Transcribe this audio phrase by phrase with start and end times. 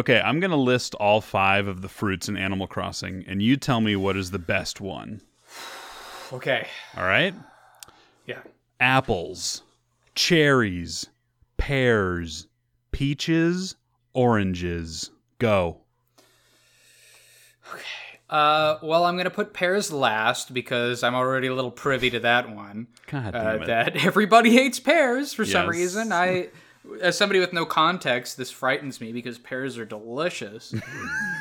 [0.00, 3.58] Okay, I'm going to list all five of the fruits in Animal Crossing, and you
[3.58, 5.20] tell me what is the best one.
[6.32, 6.66] Okay.
[6.96, 7.34] All right?
[8.24, 8.38] Yeah.
[8.80, 9.60] Apples,
[10.14, 11.06] cherries,
[11.58, 12.46] pears,
[12.92, 13.76] peaches,
[14.14, 15.10] oranges.
[15.38, 15.82] Go.
[17.74, 17.82] Okay.
[18.30, 22.48] Uh, well, I'm gonna put pears last because I'm already a little privy to that
[22.48, 22.86] one.
[23.06, 23.66] God Uh, damn it.
[23.66, 26.10] that everybody hates pears for some reason.
[26.10, 26.48] I,
[27.00, 30.74] as somebody with no context, this frightens me because pears are delicious.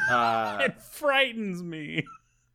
[0.10, 2.04] Uh, it frightens me.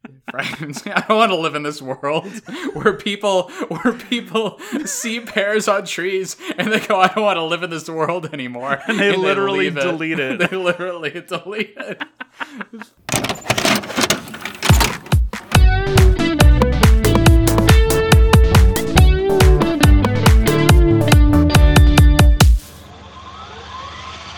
[0.03, 0.91] It frightens me.
[0.97, 2.27] I don't want to live in this world
[2.73, 7.45] where people where people see pears on trees and they go, "I don't want to
[7.45, 10.51] live in this world anymore." And they literally leave delete it.
[10.51, 12.03] They literally delete it.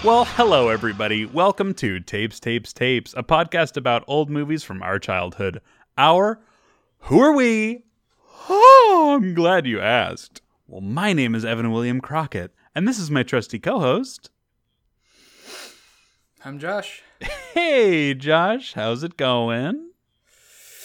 [0.07, 1.27] Well, hello, everybody.
[1.27, 5.61] Welcome to Tapes, Tapes, Tapes, a podcast about old movies from our childhood.
[5.99, 6.39] Our
[7.01, 7.83] Who Are We?
[8.49, 10.43] Oh, I'm glad you asked.
[10.69, 14.31] Well, my name is Evan William Crockett, and this is my trusty co host.
[16.45, 17.03] I'm Josh.
[17.53, 19.91] Hey, Josh, how's it going?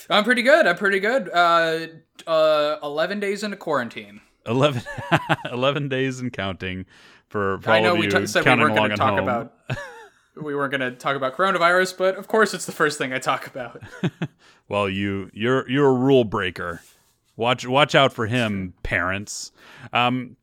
[0.10, 0.66] I'm pretty good.
[0.66, 1.30] I'm pretty good.
[1.32, 1.86] Uh,
[2.26, 4.22] uh, eleven days into quarantine.
[4.48, 4.82] 11,
[5.52, 6.88] 11 days and counting
[7.32, 9.20] for, for I know we t- said we weren't going to talk home.
[9.20, 9.54] about.
[10.36, 13.20] we weren't going to talk about coronavirus, but of course, it's the first thing I
[13.20, 13.82] talk about.
[14.70, 16.82] Well, you you're you're a rule breaker.
[17.36, 19.52] Watch watch out for him, parents.
[19.92, 20.38] Um,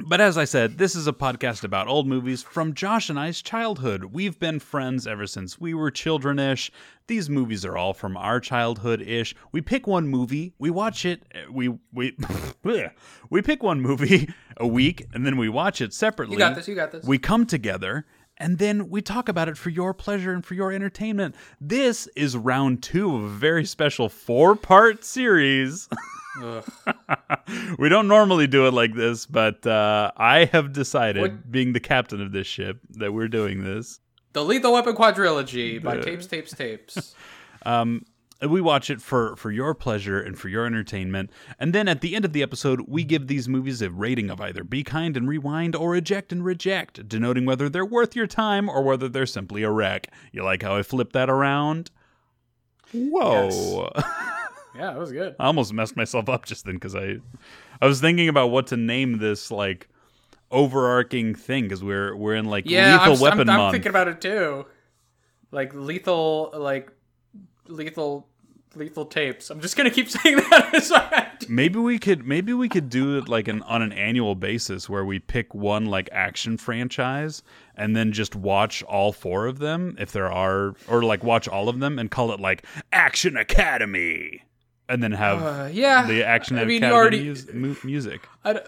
[0.00, 3.42] but as I said, this is a podcast about old movies from Josh and I's
[3.42, 4.04] childhood.
[4.04, 6.70] We've been friends ever since we were children-ish.
[7.06, 9.34] These movies are all from our childhood-ish.
[9.52, 12.16] We pick one movie, we watch it, eh, we we
[13.30, 16.34] we pick one movie a week, and then we watch it separately.
[16.34, 16.68] You got this.
[16.68, 17.04] You got this.
[17.04, 18.06] We come together
[18.38, 21.34] and then we talk about it for your pleasure and for your entertainment.
[21.60, 25.88] This is round two of a very special four part series.
[27.78, 31.80] We don't normally do it like this, but uh, I have decided, What- being the
[31.80, 34.00] captain of this ship, that we're doing this.
[34.34, 37.14] The Lethal Weapon Quadrilogy by Tapes, Tapes, Tapes.
[37.66, 38.04] Um,
[38.48, 41.30] we watch it for for your pleasure and for your entertainment.
[41.58, 44.40] And then at the end of the episode, we give these movies a rating of
[44.40, 48.68] either be kind and rewind or eject and reject, denoting whether they're worth your time
[48.68, 50.06] or whether they're simply a wreck.
[50.30, 51.90] You like how I flipped that around?
[52.92, 53.90] Whoa.
[54.78, 55.34] Yeah, that was good.
[55.40, 57.16] I almost messed myself up just then because I,
[57.82, 59.88] I was thinking about what to name this like
[60.50, 64.06] overarching thing because we're we're in like Yeah, lethal I'm, weapon I'm, I'm thinking about
[64.08, 64.66] it too.
[65.50, 66.92] Like lethal, like
[67.66, 68.28] lethal,
[68.76, 69.50] lethal tapes.
[69.50, 70.70] I'm just gonna keep saying that.
[70.74, 74.88] as maybe we could maybe we could do it like an on an annual basis
[74.88, 77.42] where we pick one like action franchise
[77.74, 81.68] and then just watch all four of them if there are or like watch all
[81.68, 84.42] of them and call it like Action Academy
[84.88, 88.26] and then have Uh, yeah, the Action I mean, you already- mu- music.
[88.44, 88.66] I don't,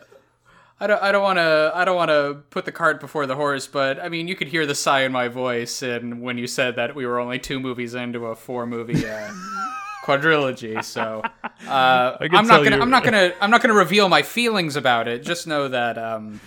[0.82, 3.36] I don't, I don't want to, I don't want to put the cart before the
[3.36, 6.46] horse, but I mean, you could hear the sigh in my voice, and when you
[6.46, 9.30] said that we were only two movies into a four movie uh,
[10.04, 11.22] quadrilogy, so
[11.68, 15.06] uh, I'm not gonna, you're- I'm not gonna, I'm not gonna reveal my feelings about
[15.08, 15.22] it.
[15.22, 16.40] Just know that um,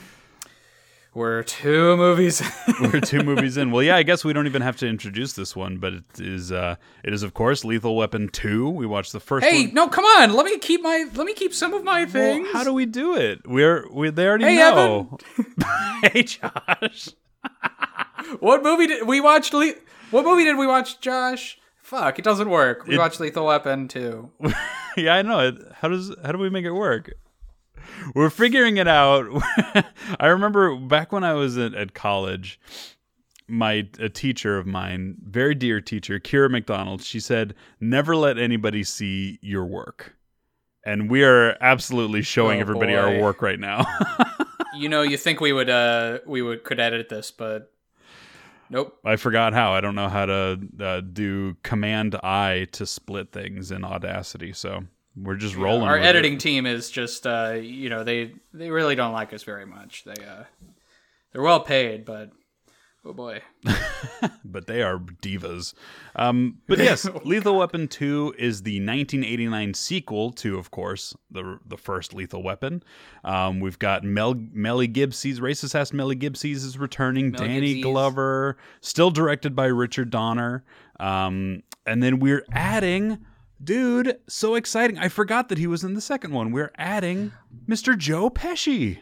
[1.14, 2.42] we're two movies.
[2.82, 3.72] We're two movies in.
[3.72, 6.52] Well, yeah, I guess we don't even have to introduce this one, but it is
[6.52, 8.70] uh it is of course Lethal Weapon 2.
[8.70, 9.74] We watched the first hey, one.
[9.76, 12.48] no, come on, let me keep my, let me keep some of my Well, things.
[12.52, 13.48] how do we do it?
[13.48, 15.18] We're we they already Hey, know.
[16.04, 17.10] hey Josh.
[18.40, 19.52] What movie did we watch?
[19.54, 19.74] Le-
[20.12, 21.58] what movie did we watch, Josh?
[21.82, 22.88] Fuck, it doesn't work.
[22.88, 24.32] We It- watched Lethal Weapon 2.
[24.98, 25.52] yeah, I know.
[25.82, 27.12] How does how do we make it work?
[28.16, 29.28] We're figuring it out.
[30.20, 32.60] I remember back when I was at, at college,
[33.48, 38.84] my a teacher of mine, very dear teacher, Kira McDonald, she said, "Never let anybody
[38.84, 40.16] see your work."
[40.86, 43.86] And we are absolutely showing Oh, everybody our work right now.
[44.76, 47.72] you know, you think we would uh we would could edit this, but
[48.70, 48.98] nope.
[49.06, 49.74] I forgot how.
[49.74, 54.52] I don't know how to uh, do Command I to split things in Audacity.
[54.54, 54.84] So
[55.16, 55.84] we're just rolling.
[55.84, 56.08] Our with it.
[56.08, 60.04] editing team is just uh you know, they they really don't like us very much.
[60.04, 60.44] They uh
[61.32, 62.32] they're well paid, but
[63.06, 63.42] oh boy.
[64.46, 65.74] but they are divas.
[66.16, 71.78] Um, but yes, Lethal Weapon 2 is the 1989 sequel to, of course, the the
[71.78, 72.84] first Lethal Weapon.
[73.24, 77.32] Um, we've got Mel Melly Gibson's racist ass Melly Gibson's is returning.
[77.32, 77.84] Mel Danny Gibson's.
[77.84, 80.64] Glover, still directed by Richard Donner.
[81.00, 83.26] Um, and then we're adding.
[83.64, 84.98] Dude, so exciting.
[84.98, 86.52] I forgot that he was in the second one.
[86.52, 87.32] We're adding
[87.68, 87.98] Mr.
[87.98, 89.00] Joe Pesci.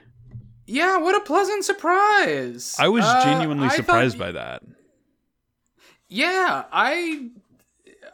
[0.68, 2.75] Yeah, what a pleasant surprise.
[2.80, 4.63] I was Uh, genuinely I surprised thought, by that.
[6.08, 7.30] Yeah, I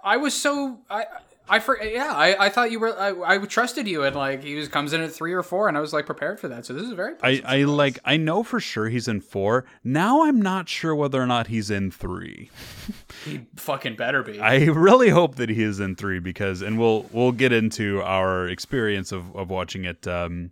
[0.04, 1.06] I was so I
[1.50, 4.56] I for yeah I, I thought you were I, I trusted you and like he
[4.56, 6.74] was comes in at three or four and I was like prepared for that so
[6.74, 9.66] this is very I, I like I know for sure he's in four.
[9.84, 12.50] Now I'm not sure whether or not he's in three.
[13.26, 17.06] he fucking better be I really hope that he is in three because, and we'll
[17.12, 20.52] we'll get into our experience of, of watching it um,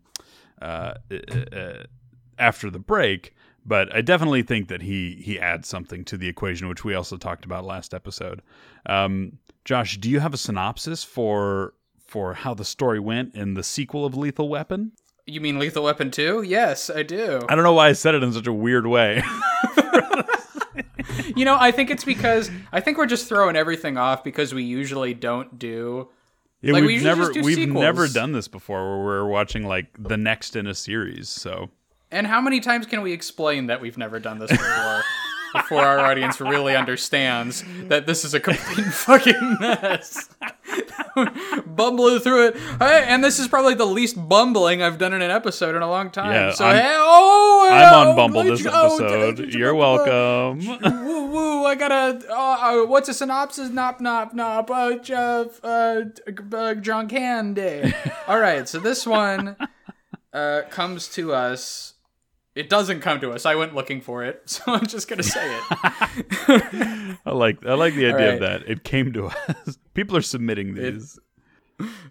[0.62, 1.84] uh, uh, uh,
[2.38, 3.34] after the break.
[3.66, 7.18] But I definitely think that he he adds something to the equation, which we also
[7.18, 8.42] talked about last episode.
[8.86, 11.74] Um, Josh, do you have a synopsis for
[12.06, 14.92] for how the story went in the sequel of Lethal Weapon?
[15.28, 18.22] you mean Lethal Weapon two yes I do I don't know why I said it
[18.24, 19.24] in such a weird way.
[21.36, 24.64] you know I think it's because I think we're just throwing everything off because we
[24.64, 26.10] usually don't do
[26.62, 27.82] Yeah, Like, we we've usually never do we've sequels.
[27.82, 31.28] never done this before where we're watching like the next in a series.
[31.28, 31.72] So
[32.12, 35.02] And how many times can we explain that we've never done this before?
[35.56, 40.30] before our audience really understands that this is a complete fucking mess.
[41.66, 42.58] Bumbling through it.
[42.80, 45.90] Hey, and this is probably the least bumbling I've done in an episode in a
[45.90, 46.32] long time.
[46.32, 49.54] Yeah, so, I'm- hey, oh, I'm oh, on Bumble this oh, episode.
[49.54, 50.60] You're welcome.
[51.06, 51.66] Woo woo!
[51.66, 52.26] I gotta.
[52.30, 53.70] Uh, uh, what's a synopsis?
[53.70, 54.70] Nop nop nop.
[54.70, 55.14] Uh, J-
[55.64, 57.94] uh, uh, John Candy.
[58.28, 59.56] All right, so this one
[60.34, 61.95] uh, comes to us.
[62.56, 63.46] It doesn't come to us.
[63.46, 65.64] I went looking for it, so I'm just gonna say it.
[67.26, 68.64] I like I like the idea of that.
[68.68, 69.78] It came to us.
[69.94, 71.20] People are submitting these.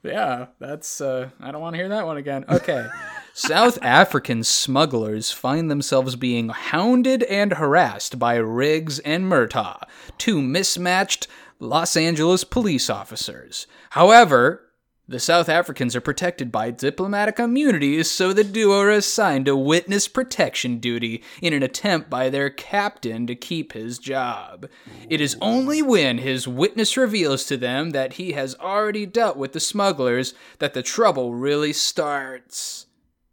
[0.02, 1.00] Yeah, that's.
[1.00, 2.44] Uh, I don't want to hear that one again.
[2.48, 2.86] Okay.
[3.32, 9.80] South African smugglers find themselves being hounded and harassed by Riggs and Murtaugh,
[10.18, 11.26] two mismatched
[11.58, 13.66] Los Angeles police officers.
[13.90, 14.63] However,
[15.06, 20.08] the South Africans are protected by diplomatic immunities, so the duo are assigned to witness
[20.08, 24.68] protection duty in an attempt by their captain to keep his job.
[25.10, 29.52] It is only when his witness reveals to them that he has already dealt with
[29.52, 32.86] the smugglers that the trouble really starts.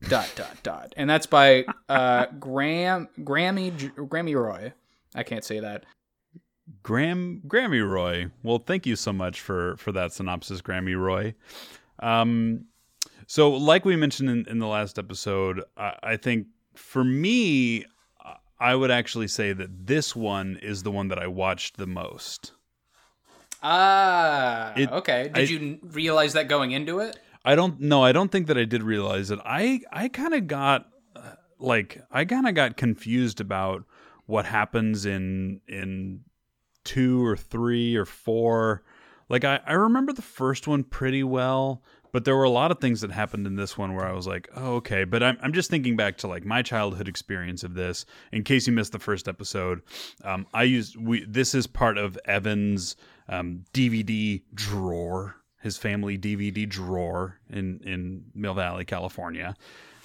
[0.10, 4.74] Dot dot dot, and that's by uh, Graham Grammy Grammy Roy.
[5.14, 5.86] I can't say that.
[6.84, 8.28] Graham Grammy Roy.
[8.44, 11.36] Well, thank you so much for for that synopsis, Grammy Roy.
[12.00, 12.66] Um,
[13.28, 17.86] so like we mentioned in, in the last episode, I, I think for me,
[18.60, 22.54] I would actually say that this one is the one that I watched the most.
[23.64, 25.30] Ah, It- okay.
[25.34, 27.18] Did I- you realize that going into it?
[27.44, 28.04] I don't know.
[28.04, 29.40] I don't think that I did realize it.
[29.44, 31.22] I I kind of got uh,
[31.60, 33.84] like I kind of got confused about
[34.28, 36.22] what happens in in
[36.84, 38.84] two or three or four.
[39.30, 41.82] Like I I remember the first one pretty well,
[42.12, 44.28] but there were a lot of things that happened in this one where I was
[44.28, 45.04] like, oh okay.
[45.04, 48.06] But I'm I'm just thinking back to like my childhood experience of this.
[48.32, 49.82] In case you missed the first episode,
[50.24, 52.96] um, I used we this is part of Evan's
[53.30, 59.56] um, DVD drawer his family DVD drawer in in Mill Valley, California,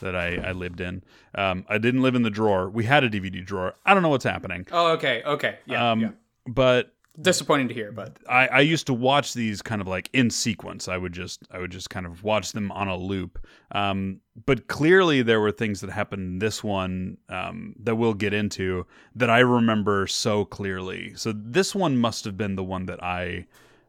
[0.01, 1.03] that I, I lived in.
[1.35, 2.69] Um, I didn't live in the drawer.
[2.69, 3.75] We had a DVD drawer.
[3.85, 4.67] I don't know what's happening.
[4.71, 6.11] Oh, okay, okay, yeah, Um, yeah.
[6.47, 10.29] But Disappointing to hear, but I, I used to watch these kind of like in
[10.29, 10.87] sequence.
[10.87, 13.39] I would just I would just kind of watch them on a loop.
[13.73, 18.35] Um, but clearly there were things that happened in this one um, that we'll get
[18.35, 21.15] into that I remember so clearly.
[21.15, 23.47] So this one must have been the one that I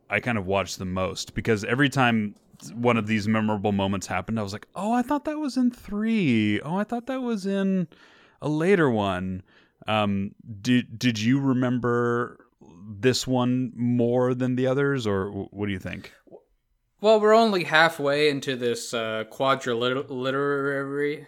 [0.09, 2.33] I kind of watched the most because every time
[2.75, 5.69] one of these memorable moments happened, I was like, oh, I thought that was in
[5.69, 6.61] three.
[6.61, 7.89] Oh, I thought that was in
[8.41, 9.43] a later one.
[9.85, 12.46] Um, did did you remember
[12.87, 16.13] this one more than the others, or what do you think?
[16.99, 21.25] well, we're only halfway into this uh, quadriliterary.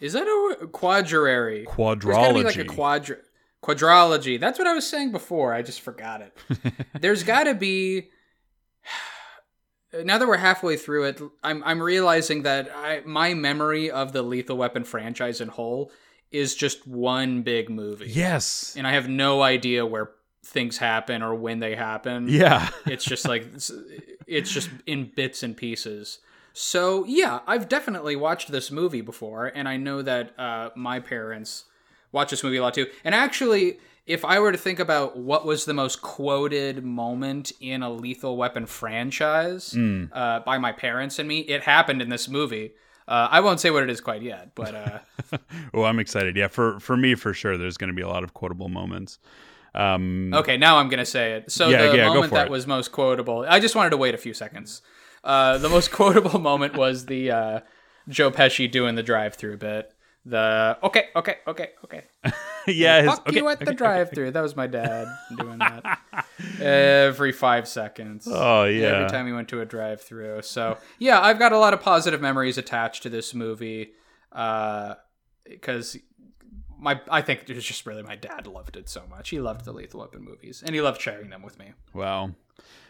[0.00, 1.64] Is that a quadrary?
[1.64, 1.74] There's
[2.04, 2.44] gotta be Quadrology.
[2.44, 3.16] like a quadra
[3.62, 4.38] quadrology.
[4.40, 5.52] That's what I was saying before.
[5.54, 6.36] I just forgot it.
[7.00, 8.10] There's got to be.
[10.04, 14.22] Now that we're halfway through it, I'm I'm realizing that I my memory of the
[14.22, 15.90] Lethal Weapon franchise in whole
[16.30, 18.06] is just one big movie.
[18.10, 18.74] yes.
[18.76, 20.10] and I have no idea where
[20.46, 22.28] things happen or when they happen.
[22.28, 22.70] Yeah.
[22.86, 23.70] It's just like it's,
[24.26, 26.20] it's just in bits and pieces.
[26.52, 31.64] So yeah, I've definitely watched this movie before, and I know that uh, my parents
[32.12, 32.86] watch this movie a lot too.
[33.04, 37.82] And actually, if I were to think about what was the most quoted moment in
[37.82, 39.76] a Lethal Weapon franchise
[40.12, 42.72] uh, by my parents and me, it happened in this movie.
[43.08, 44.98] Uh, I won't say what it is quite yet, but uh,
[45.74, 46.36] oh, I'm excited.
[46.36, 49.18] Yeah, for for me, for sure, there's going to be a lot of quotable moments.
[49.76, 51.50] Um, Okay, now I'm gonna say it.
[51.52, 52.50] So Yeah, the yeah, moment that it.
[52.50, 54.82] was most quotable, I just wanted to wait a few seconds.
[55.22, 57.60] Uh, the most quotable moment was the uh,
[58.08, 59.92] Joe Pesci doing the drive-through bit.
[60.24, 62.04] the okay, okay, okay, okay.
[62.66, 63.74] yeah, his, Fuck okay, you at the okay.
[63.76, 64.30] drive-through.
[64.32, 65.06] That was my dad
[65.38, 66.00] doing that
[66.60, 68.26] every five seconds.
[68.30, 68.86] Oh yeah.
[68.88, 70.42] Every time we went to a drive-through.
[70.42, 73.92] So yeah, I've got a lot of positive memories attached to this movie,
[75.48, 75.96] because
[76.78, 79.30] my I think it was just really my dad loved it so much.
[79.30, 81.72] He loved the Lethal Weapon movies, and he loved sharing them with me.
[81.92, 82.32] Wow.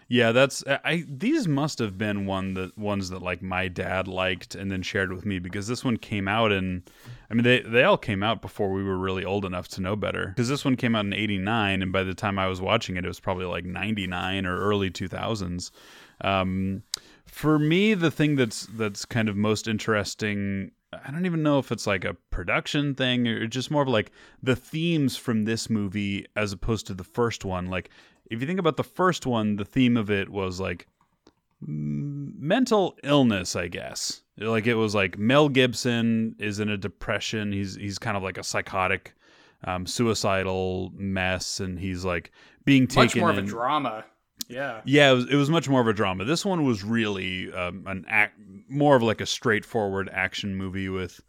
[0.08, 1.04] Yeah, that's I.
[1.08, 5.12] These must have been one that ones that like my dad liked and then shared
[5.12, 6.84] with me because this one came out in.
[7.28, 9.96] I mean, they they all came out before we were really old enough to know
[9.96, 10.28] better.
[10.28, 13.04] Because this one came out in '89, and by the time I was watching it,
[13.04, 15.72] it was probably like '99 or early 2000s.
[16.20, 16.84] Um,
[17.26, 20.70] for me, the thing that's that's kind of most interesting.
[20.92, 24.12] I don't even know if it's like a production thing or just more of like
[24.42, 27.66] the themes from this movie as opposed to the first one.
[27.66, 27.90] Like,
[28.30, 30.86] if you think about the first one, the theme of it was like
[31.60, 34.22] mental illness, I guess.
[34.38, 37.52] Like it was like Mel Gibson is in a depression.
[37.52, 39.14] He's he's kind of like a psychotic,
[39.64, 42.32] um, suicidal mess, and he's like
[42.64, 43.02] being taken.
[43.04, 44.04] Much more of a drama.
[44.48, 44.80] Yeah.
[44.84, 46.24] yeah, it was, it was much more of a drama.
[46.24, 48.38] This one was really um, an act,
[48.68, 51.20] more of like a straightforward action movie with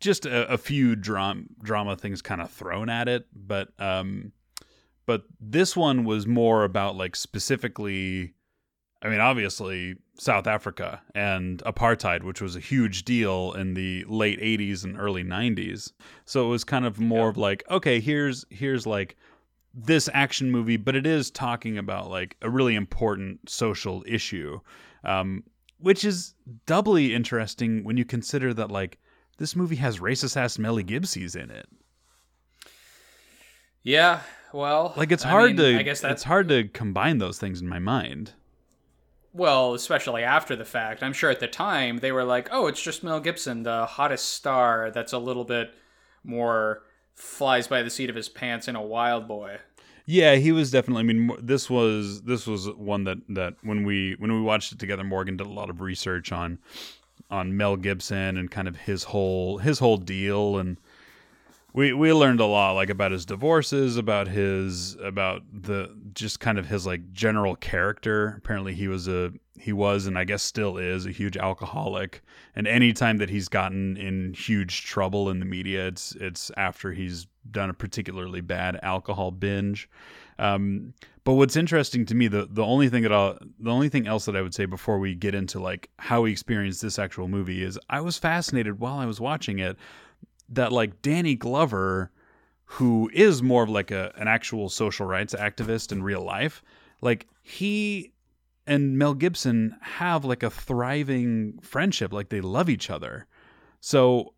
[0.00, 3.26] just a, a few drama drama things kind of thrown at it.
[3.34, 4.32] But um,
[5.06, 8.34] but this one was more about like specifically.
[9.04, 14.40] I mean, obviously South Africa and apartheid, which was a huge deal in the late
[14.40, 15.92] '80s and early '90s.
[16.24, 19.16] So it was kind of more of like, okay, here's here's like
[19.74, 24.60] this action movie, but it is talking about like a really important social issue,
[25.04, 25.42] um,
[25.78, 26.34] which is
[26.66, 28.98] doubly interesting when you consider that like
[29.38, 31.68] this movie has racist ass Melly Gibsons in it.
[33.82, 34.20] Yeah.
[34.52, 37.38] Well, Like it's I hard mean, to I guess that's it's hard to combine those
[37.38, 38.32] things in my mind.
[39.32, 41.02] Well, especially after the fact.
[41.02, 44.28] I'm sure at the time they were like, oh, it's just Mel Gibson, the hottest
[44.34, 45.74] star that's a little bit
[46.22, 46.82] more
[47.14, 49.58] flies by the seat of his pants in a wild boy.
[50.06, 51.00] Yeah, he was definitely.
[51.00, 54.78] I mean, this was this was one that that when we when we watched it
[54.78, 56.58] together, Morgan did a lot of research on
[57.30, 60.76] on Mel Gibson and kind of his whole his whole deal, and
[61.72, 66.58] we we learned a lot like about his divorces, about his about the just kind
[66.58, 68.34] of his like general character.
[68.38, 72.22] Apparently, he was a he was and I guess still is a huge alcoholic,
[72.54, 77.26] and anytime that he's gotten in huge trouble in the media, it's it's after he's
[77.50, 79.88] done a particularly bad alcohol binge.
[80.38, 80.92] Um,
[81.24, 84.26] but what's interesting to me, the the only thing that I'll, the only thing else
[84.26, 87.62] that I would say before we get into like how we experienced this actual movie
[87.62, 89.78] is I was fascinated while I was watching it
[90.48, 92.10] that like Danny Glover,
[92.64, 96.62] who is more of like a an actual social rights activist in real life,
[97.00, 98.12] like he
[98.66, 103.26] and Mel Gibson have like a thriving friendship, like they love each other.
[103.80, 104.34] So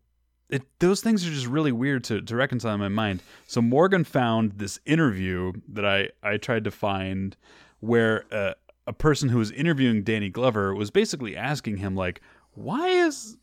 [0.49, 3.21] it, those things are just really weird to, to reconcile in my mind.
[3.47, 7.35] So Morgan found this interview that I, I tried to find
[7.79, 8.53] where uh,
[8.87, 12.21] a person who was interviewing Danny Glover was basically asking him like,
[12.53, 13.37] why is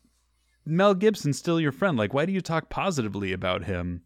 [0.65, 1.97] Mel Gibson still your friend?
[1.97, 4.01] Like, why do you talk positively about him?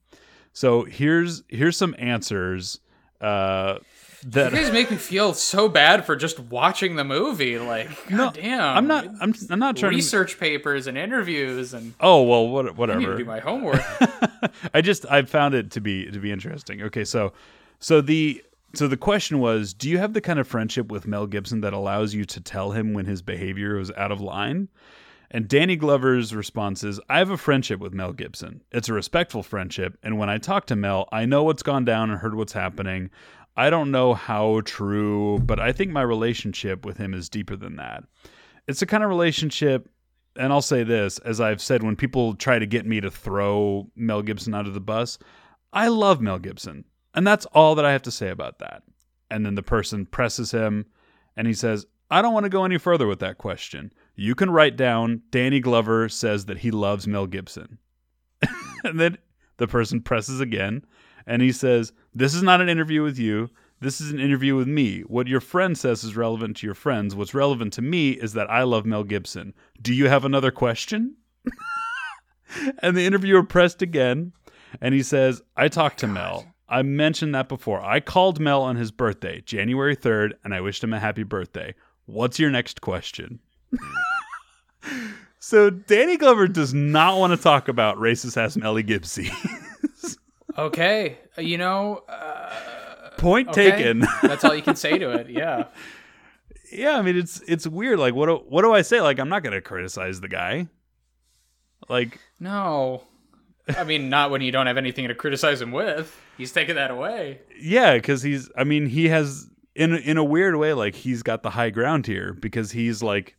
[0.53, 2.79] So here's here's some answers
[3.21, 3.77] uh,
[4.25, 7.59] that You guys make me feel so bad for just watching the movie.
[7.59, 8.77] Like, No, goddamn.
[8.77, 12.65] I'm not I'm I'm not trying to research papers and interviews and Oh well, what,
[12.65, 13.17] I need to whatever.
[13.17, 13.81] do my homework.
[14.73, 16.81] I just I found it to be to be interesting.
[16.83, 17.33] Okay, so
[17.79, 21.25] so the so the question was, do you have the kind of friendship with Mel
[21.27, 24.67] Gibson that allows you to tell him when his behavior is out of line?
[25.29, 28.61] And Danny Glover's response is, I have a friendship with Mel Gibson.
[28.71, 32.09] It's a respectful friendship, and when I talk to Mel, I know what's gone down
[32.09, 33.09] and heard what's happening.
[33.55, 37.75] I don't know how true, but I think my relationship with him is deeper than
[37.75, 38.03] that.
[38.67, 39.89] It's a kind of relationship
[40.37, 43.89] and I'll say this, as I've said, when people try to get me to throw
[43.95, 45.17] Mel Gibson under the bus,
[45.73, 46.85] I love Mel Gibson.
[47.13, 48.83] And that's all that I have to say about that.
[49.29, 50.85] And then the person presses him
[51.35, 53.91] and he says, I don't want to go any further with that question.
[54.19, 57.77] You can write down Danny Glover says that he loves Mel Gibson.
[58.83, 59.19] and then
[59.57, 60.83] the person presses again
[61.27, 63.47] and he says, This is not an interview with you.
[63.79, 65.01] This is an interview with me.
[65.01, 67.13] What your friend says is relevant to your friends.
[67.13, 69.53] What's relevant to me is that I love Mel Gibson.
[69.79, 71.15] Do you have another question?
[72.81, 74.33] and the interviewer pressed again
[74.81, 76.47] and he says, I talked to Mel.
[76.67, 77.81] I mentioned that before.
[77.81, 81.75] I called Mel on his birthday, January 3rd, and I wished him a happy birthday.
[82.07, 83.39] What's your next question?
[85.39, 89.27] so Danny Glover does not want to talk about racist ass Melly Gibson.
[90.57, 92.53] okay, uh, you know, uh,
[93.17, 93.71] Point okay.
[93.71, 93.99] taken.
[94.21, 95.29] That's all you can say to it.
[95.29, 95.65] Yeah.
[96.71, 97.99] yeah, I mean it's it's weird.
[97.99, 99.01] Like what do, what do I say?
[99.01, 100.67] Like I'm not gonna criticize the guy.
[101.89, 103.03] Like No.
[103.75, 106.15] I mean, not when you don't have anything to criticize him with.
[106.37, 107.41] He's taking that away.
[107.59, 108.49] Yeah, because he's.
[108.55, 112.05] I mean, he has in in a weird way, like he's got the high ground
[112.05, 113.35] here because he's like,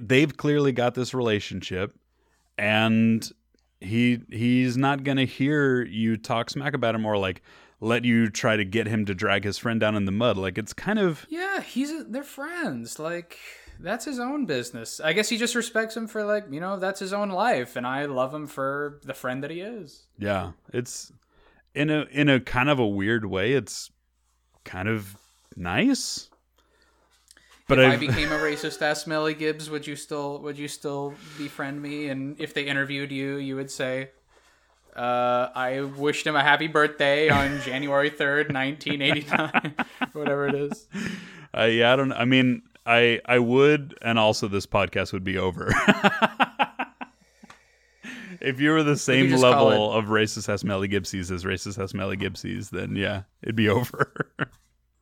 [0.00, 1.96] they've clearly got this relationship,
[2.56, 3.30] and
[3.80, 7.42] he he's not gonna hear you talk smack about him or like
[7.80, 10.36] let you try to get him to drag his friend down in the mud.
[10.36, 12.98] Like it's kind of Yeah, he's they're friends.
[12.98, 13.38] Like
[13.80, 15.00] that's his own business.
[15.00, 17.86] I guess he just respects him for like, you know, that's his own life and
[17.86, 20.06] I love him for the friend that he is.
[20.18, 20.52] yeah.
[20.72, 21.12] It's
[21.74, 23.52] in a in a kind of a weird way.
[23.52, 23.90] It's
[24.64, 25.16] kind of
[25.56, 26.27] nice.
[27.68, 30.68] But if I I've- became a racist ass Melly Gibbs, would you still would you
[30.68, 32.08] still befriend me?
[32.08, 34.10] And if they interviewed you, you would say,
[34.96, 39.74] uh, "I wished him a happy birthday on January third, nineteen eighty nine,
[40.14, 40.88] whatever it is."
[41.56, 42.12] Uh, yeah, I don't.
[42.12, 45.70] I mean, I I would, and also this podcast would be over.
[48.40, 52.16] if you were the same level of racist as Melly Gibsies as racist as Melly
[52.16, 54.30] Gibsies, then yeah, it'd be over.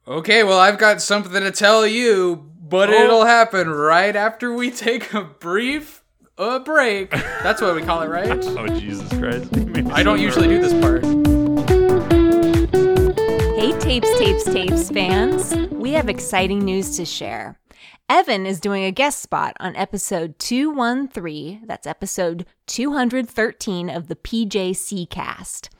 [0.08, 5.12] Okay, well, I've got something to tell you, but it'll happen right after we take
[5.12, 6.02] a brief
[6.38, 7.10] uh, break.
[7.10, 8.28] That's what we call it, right?
[8.28, 9.54] oh Jesus Christ!
[9.56, 11.04] You made me I don't usually do this part.
[13.56, 15.54] Hey, Tapes, Tapes, Tapes fans.
[15.70, 17.58] We have exciting news to share.
[18.08, 25.10] Evan is doing a guest spot on episode 213, that's episode 213 of the PJC
[25.10, 25.70] cast.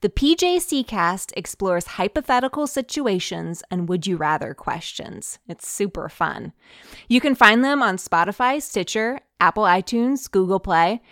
[0.00, 5.38] The PJC cast explores hypothetical situations and would you rather questions.
[5.48, 6.52] It's super fun.
[7.08, 11.02] You can find them on Spotify, Stitcher, Apple iTunes, Google Play.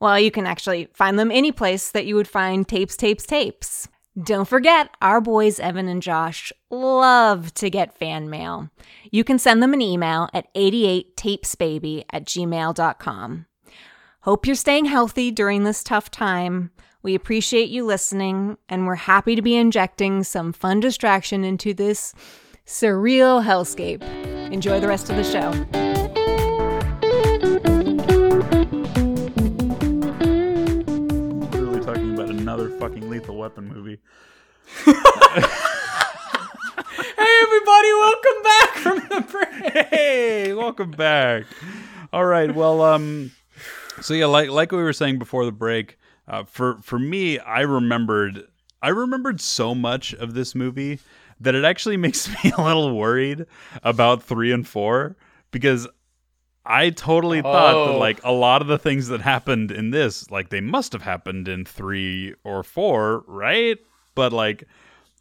[0.00, 3.88] Well, you can actually find them any place that you would find tapes, tapes, tapes.
[4.22, 8.70] Don't forget, our boys Evan and Josh love to get fan mail.
[9.10, 13.46] You can send them an email at 88tapesbaby at gmail.com.
[14.20, 16.70] Hope you're staying healthy during this tough time.
[17.04, 22.14] We appreciate you listening, and we're happy to be injecting some fun distraction into this
[22.66, 24.02] surreal hellscape.
[24.50, 25.50] Enjoy the rest of the show.
[31.50, 34.00] Literally talking about another fucking Lethal Weapon movie.
[37.16, 39.88] Hey, everybody, welcome back from the break.
[39.88, 41.44] Hey, welcome back.
[42.12, 42.54] All right.
[42.54, 43.30] Well, um,
[44.00, 47.60] so yeah, like like we were saying before the break, uh, for for me, I
[47.60, 48.46] remembered
[48.82, 51.00] I remembered so much of this movie
[51.40, 53.46] that it actually makes me a little worried
[53.82, 55.16] about three and four
[55.50, 55.86] because
[56.66, 57.98] I totally thought that Oh.
[57.98, 61.46] like a lot of the things that happened in this, like they must have happened
[61.46, 63.78] in three or four, right?
[64.14, 64.64] But like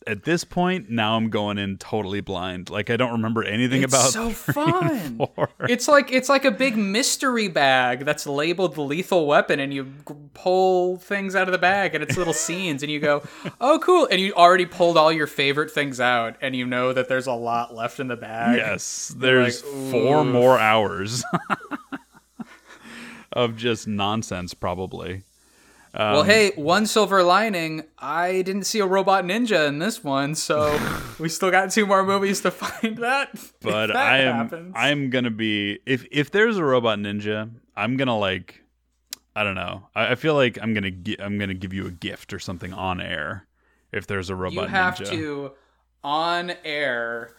[0.08, 2.70] at this point, now I'm going in totally blind.
[2.70, 5.20] Like I don't remember anything It's about so fun.
[5.70, 9.94] It's like it's like a big mystery bag that's labeled the lethal weapon, and you
[10.34, 13.24] pull things out of the bag, and it's little scenes, and you go,
[13.62, 17.08] "Oh, cool!" And you already pulled all your favorite things out, and you know that
[17.08, 18.58] there's a lot left in the bag.
[18.58, 21.24] Yes, there's like, four more hours
[23.32, 25.24] of just nonsense, probably.
[25.96, 30.34] Um, well, hey, one silver lining: I didn't see a robot ninja in this one,
[30.34, 30.80] so
[31.20, 33.30] we still got two more movies to find that.
[33.62, 34.74] But that I am happens.
[34.76, 38.64] I'm gonna be if if there's a robot ninja, I'm gonna like
[39.36, 39.88] I don't know.
[39.96, 42.74] I, I feel like I'm gonna gi- I'm gonna give you a gift or something
[42.74, 43.48] on air
[43.92, 44.68] if there's a robot.
[44.68, 44.70] Ninja.
[44.70, 45.10] You have ninja.
[45.12, 45.52] to
[46.04, 47.36] on air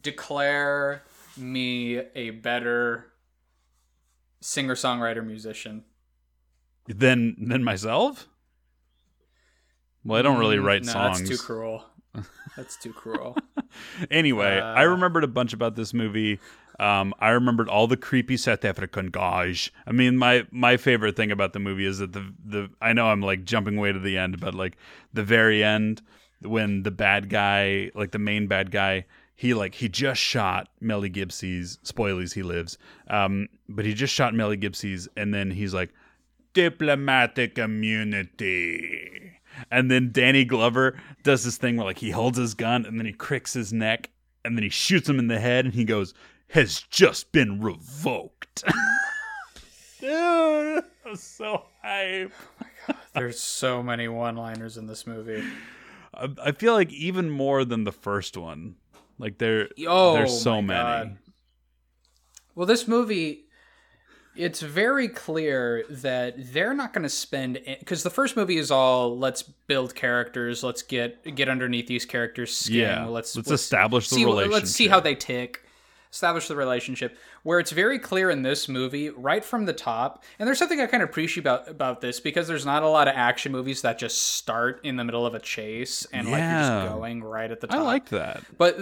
[0.00, 1.02] declare
[1.36, 3.12] me a better
[4.40, 5.84] singer songwriter musician
[6.86, 8.28] Then than myself.
[10.04, 11.18] Well, I don't really write Mm, no, songs.
[11.18, 11.84] that's too cruel
[12.56, 13.36] that's too cruel
[14.10, 16.38] Anyway, I Uh, remembered a bunch about this movie.
[16.80, 19.70] Um, I remembered all the creepy South African guys.
[19.86, 23.06] I mean, my my favorite thing about the movie is that the the I know
[23.06, 24.76] I'm like jumping way to the end, but like
[25.12, 26.02] the very end
[26.40, 31.08] when the bad guy, like the main bad guy, he like he just shot Melly
[31.08, 32.76] Gibson's spoilies he lives.
[33.08, 35.90] Um, but he just shot Melly Gibson's, and then he's like
[36.52, 39.32] diplomatic immunity.
[39.70, 43.06] And then Danny Glover does this thing where like he holds his gun and then
[43.06, 44.10] he cricks his neck
[44.44, 46.14] and then he shoots him in the head and he goes,
[46.48, 48.64] has just been revoked.
[50.00, 52.32] Dude, I'm so hype.
[53.14, 55.44] there's so many one liners in this movie
[56.14, 58.76] I, I feel like even more than the first one.
[59.18, 60.80] Like there, oh there's so many.
[60.82, 61.18] God.
[62.54, 63.44] well this movie
[64.34, 69.18] it's very clear that they're not going to spend because the first movie is all
[69.18, 74.16] let's build characters let's get get underneath these characters skin Yeah, let's let's establish the
[74.16, 75.62] see, let's see how they tick
[76.12, 77.16] establish the relationship.
[77.42, 80.86] Where it's very clear in this movie, right from the top, and there's something I
[80.86, 83.98] kind of appreciate about about this because there's not a lot of action movies that
[83.98, 87.60] just start in the middle of a chase and like you're just going right at
[87.60, 87.80] the top.
[87.80, 88.42] I like that.
[88.58, 88.78] but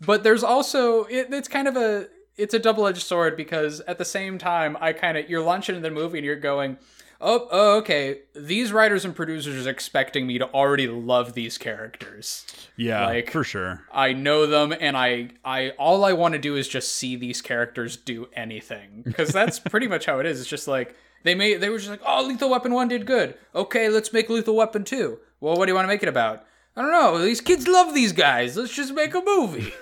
[0.00, 4.04] but there's also it, it's kind of a it's a double-edged sword because at the
[4.04, 6.76] same time i kind of you're launching into the movie and you're going
[7.20, 12.44] oh, oh okay these writers and producers are expecting me to already love these characters.
[12.76, 13.82] Yeah, Like- for sure.
[13.90, 17.40] i know them and i i all i want to do is just see these
[17.40, 19.02] characters do anything.
[19.04, 20.40] Because that's pretty much how it is.
[20.40, 23.34] It's just like they made they were just like oh lethal weapon 1 did good.
[23.54, 26.44] Okay let's make lethal weapon 2 well what do you want to make it about?
[26.76, 27.18] I don't know.
[27.18, 28.58] These kids love these guys.
[28.58, 29.72] Let's just make a movie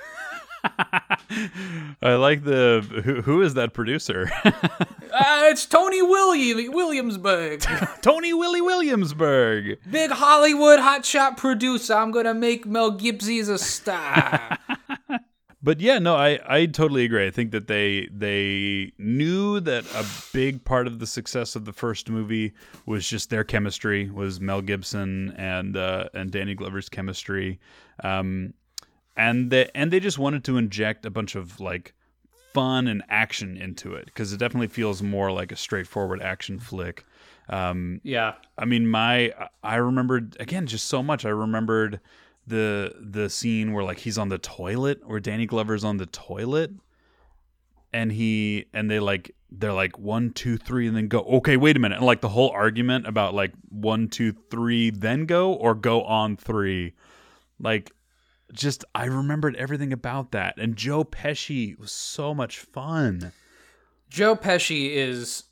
[2.03, 4.31] I like the who, who is that producer?
[5.15, 7.61] Uh, it's Tony William Williamsburg,
[8.03, 9.79] Tony Willie Williamsburg.
[9.89, 11.95] big Hollywood hotshot producer.
[11.95, 14.59] I'm gonna make Mel Gibson a star.
[15.65, 17.27] But yeah, no, I, I totally agree.
[17.27, 21.73] I think that they they knew that a big part of the success of the
[21.73, 22.53] first movie
[22.85, 27.61] was just their chemistry, was Mel Gibson and uh, and Danny Glover's chemistry,
[28.03, 28.53] um,
[29.17, 31.95] and they and they just wanted to inject a bunch of like
[32.53, 37.05] fun and action into it because it definitely feels more like a straightforward action flick.
[37.49, 41.25] Um, yeah, I mean, my I remembered again just so much.
[41.25, 42.01] I remembered
[42.47, 46.71] the the scene where like he's on the toilet, where Danny Glover's on the toilet,
[47.93, 51.21] and he and they like they're like one two three and then go.
[51.21, 51.99] Okay, wait a minute.
[51.99, 56.37] And like the whole argument about like one two three then go or go on
[56.37, 56.95] three,
[57.61, 57.91] like
[58.53, 60.59] just I remembered everything about that.
[60.59, 63.33] And Joe Pesci was so much fun.
[64.09, 65.45] Joe Pesci is.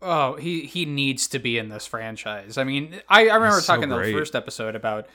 [0.00, 2.58] Oh, he he needs to be in this franchise.
[2.58, 5.06] I mean, I, I remember He's so talking in the first episode about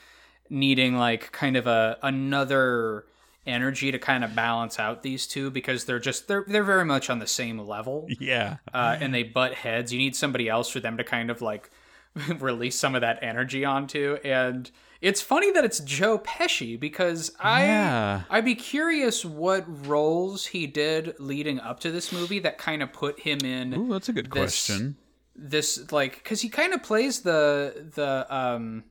[0.50, 3.06] needing like kind of a another
[3.46, 7.10] energy to kind of balance out these two because they're just they're they're very much
[7.10, 8.08] on the same level.
[8.20, 8.58] Yeah.
[8.74, 9.92] uh, and they butt heads.
[9.92, 11.70] You need somebody else for them to kind of like
[12.40, 14.18] release some of that energy onto.
[14.24, 18.22] And it's funny that it's Joe Pesci because I Yeah.
[18.30, 22.92] I'd be curious what roles he did leading up to this movie that kind of
[22.94, 24.32] put him in Ooh, that's a good This-
[24.68, 24.98] question.
[25.36, 28.84] this like because he kind of plays the the um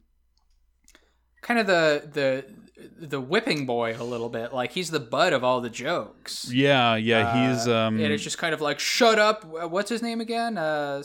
[1.42, 2.44] kind of the the
[2.98, 4.52] the whipping boy a little bit.
[4.52, 6.50] Like he's the butt of all the jokes.
[6.52, 9.44] Yeah, yeah, he's uh, um and it's just kind of like shut up.
[9.44, 10.56] What's his name again?
[10.58, 11.02] Uh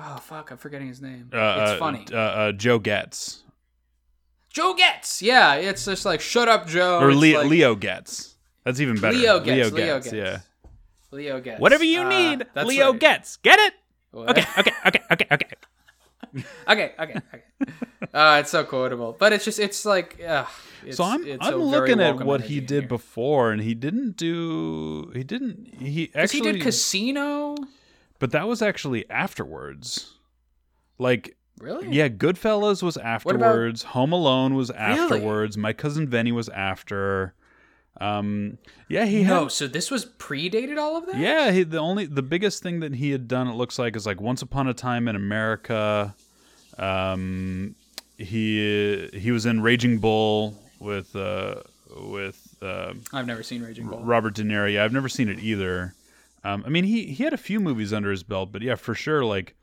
[0.00, 1.30] oh fuck i'm forgetting his name.
[1.32, 2.04] Uh, it's uh, funny.
[2.12, 3.42] Uh, uh, Joe Getz
[4.58, 8.34] joe gets yeah it's just like shut up joe or Leo, like- Leo Getz.
[8.64, 9.16] That's even better.
[9.16, 10.38] leo Getz Leo leo Getz, gets yeah.
[11.10, 13.00] leo Getz Whatever you Uh, need, Leo right.
[13.00, 13.36] Getz.
[13.38, 13.74] Get it?
[14.10, 14.30] What?
[14.30, 15.46] Okay, okay, okay, okay, okay.
[16.68, 17.42] okay okay okay
[18.12, 20.44] uh it's so quotable but it's just it's like uh,
[20.84, 22.88] it's, So I'm I'm looking at what he did here.
[22.88, 27.56] before, and he didn't do he didn't he actually he did casino
[28.18, 30.14] but that was actually afterwards.
[30.98, 33.82] Like really yeah, Goodfellas was afterwards.
[33.82, 35.56] Home Alone was afterwards.
[35.56, 37.34] My cousin Vinny was after.
[38.00, 41.78] Um, yeah, he no had so this was predated all of that Yeah, he, the
[41.78, 44.68] only the biggest thing that he had done it looks like is like Once Upon
[44.68, 46.14] a Time in America.
[46.78, 47.74] Um,
[48.16, 51.56] he he was in Raging Bull with uh,
[51.96, 54.72] with uh, i've never seen raging bull Robert De Niro.
[54.72, 55.94] Yeah, I've never seen it either.
[56.44, 58.94] Um, I mean, he he had a few movies under his belt, but yeah, for
[58.94, 59.56] sure, like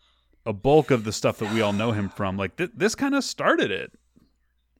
[0.46, 3.16] a bulk of the stuff that we all know him from, like th- this kind
[3.16, 3.92] of started it.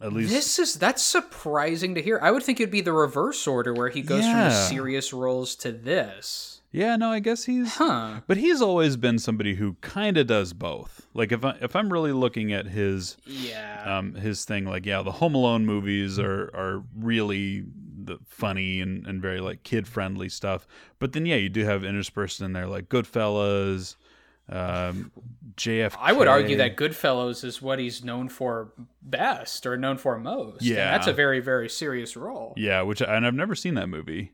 [0.02, 2.20] At least This is that's surprising to hear.
[2.22, 4.50] I would think it'd be the reverse order where he goes from Yeah.
[4.50, 6.62] the serious roles to this.
[6.72, 8.20] yeah, no, I guess he's Huh.
[8.28, 11.08] But he's always been somebody who kind of does both.
[11.14, 13.98] Like if I if I'm really looking at his Yeah.
[14.00, 17.64] um his thing, like yeah, the Home Alone movies are are really
[17.98, 20.68] the funny and, and very like kid friendly stuff.
[21.00, 23.96] But then yeah, you do have interspersed in there like Goodfellas,
[24.50, 25.12] um,
[25.56, 25.96] JFK.
[26.00, 30.62] I would argue that Goodfellas is what he's known for best or known for most.
[30.62, 30.92] And Yeah.
[30.92, 32.54] that's a very, very serious role.
[32.58, 34.34] yeah, which and I've never seen that movie.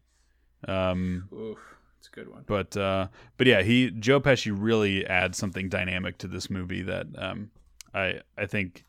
[0.67, 1.58] Um, Oof.
[2.00, 2.43] It's a good one.
[2.47, 7.06] but uh, but yeah, he Joe Pesci really adds something dynamic to this movie that
[7.17, 7.52] um,
[7.93, 8.86] I I think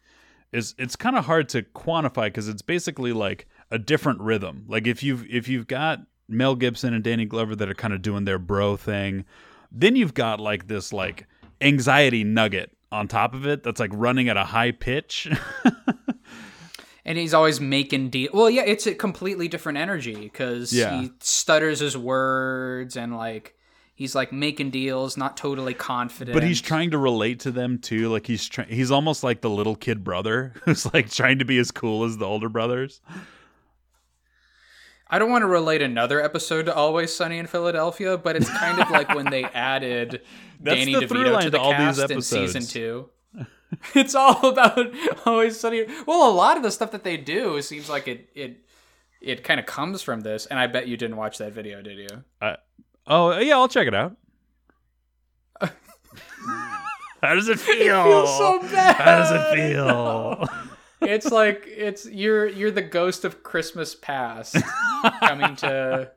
[0.51, 4.65] is it's kind of hard to quantify because it's basically like a different rhythm.
[4.67, 8.01] Like if you've if you've got Mel Gibson and Danny Glover that are kind of
[8.01, 9.27] doing their bro thing,
[9.75, 11.27] then you've got like this like
[11.61, 15.29] anxiety nugget on top of it that's like running at a high pitch.
[17.05, 18.31] And he's always making deal.
[18.33, 21.01] Well, yeah, it's a completely different energy because Yeah.
[21.01, 23.57] he stutters his words and like
[23.93, 26.33] he's like making deals, not totally confident.
[26.33, 28.09] but he's trying to relate to them too.
[28.09, 31.59] Like he's trying he's almost like the little kid brother who's like trying to be
[31.59, 33.01] as cool as the older brothers.
[35.13, 38.81] I don't want to relate another episode to Always Sunny in Philadelphia, but it's kind
[38.81, 40.23] of like when they added
[40.63, 43.11] Danny the DeVito to to the all these cast in season two.
[43.95, 44.91] it's all about
[45.27, 45.85] Always Sunny.
[46.07, 48.65] Well, a lot of the stuff that they do seems like it it
[49.21, 50.47] it kind of comes from this.
[50.47, 52.25] And I bet you didn't watch that video, did you?
[52.41, 52.57] I,
[53.07, 54.17] oh yeah, I'll check it out.
[55.61, 58.03] How does it feel?
[58.03, 58.97] feels so bad.
[58.97, 60.49] How does it feel?
[61.03, 64.57] It's like it's you're you're the ghost of Christmas past
[65.21, 66.11] coming to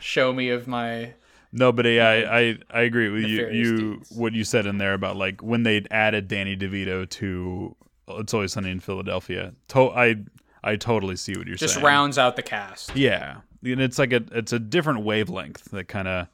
[0.00, 1.12] show me of my
[1.52, 3.48] No, but yeah, I, I I agree with you.
[3.48, 4.10] You deeds.
[4.12, 7.74] what you said in there about like when they added Danny DeVito to
[8.08, 9.54] It's Always Sunny in Philadelphia.
[9.68, 10.16] To- I
[10.64, 11.82] I totally see what you're just saying.
[11.82, 12.94] Just rounds out the cast.
[12.96, 16.26] Yeah, and it's like a it's a different wavelength that kind of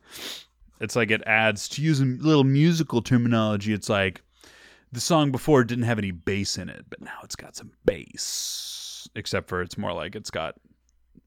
[0.80, 3.72] it's like it adds to use a little musical terminology.
[3.72, 4.22] It's like
[4.92, 9.09] the song before didn't have any bass in it, but now it's got some bass.
[9.14, 10.55] Except for it's more like it's got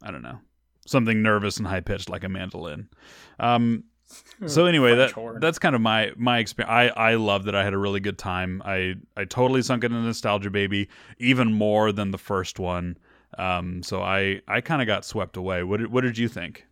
[0.01, 0.39] I don't know
[0.85, 2.89] something nervous and high pitched like a mandolin.
[3.39, 3.83] Um,
[4.45, 5.39] so anyway, that horn.
[5.41, 6.71] that's kind of my my experience.
[6.71, 8.61] I I love that I had a really good time.
[8.63, 12.97] I I totally sunk into nostalgia baby even more than the first one.
[13.37, 15.63] Um, so I I kind of got swept away.
[15.63, 16.67] What did, what did you think?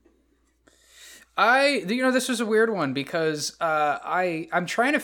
[1.35, 4.99] I you know this was a weird one because uh, I I'm trying to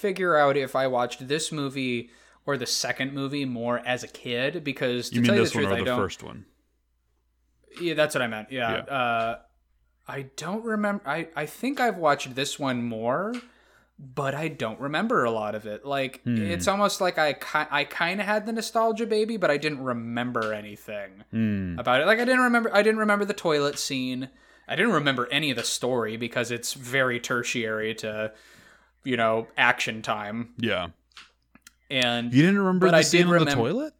[0.00, 2.10] figure out if I watched this movie
[2.46, 5.52] or the second movie more as a kid because to You mean tell you this
[5.52, 6.44] the one truth or I the first one?
[7.80, 8.94] yeah that's what I meant yeah, Yeah.
[8.94, 9.38] Uh,
[10.08, 13.32] I don't remember I I think I've watched this one more
[13.98, 16.36] but I don't remember a lot of it like Hmm.
[16.50, 19.84] it's almost like I ki- I kind of had the nostalgia baby but I didn't
[19.84, 21.78] remember anything Hmm.
[21.78, 22.06] about it.
[22.06, 24.30] Like I didn't remember I didn't remember the toilet scene.
[24.66, 28.32] I didn't remember any of the story because it's very tertiary to
[29.04, 30.50] you know, action time.
[30.58, 30.88] Yeah,
[31.90, 33.94] And you didn't remember the I scene on the toilet?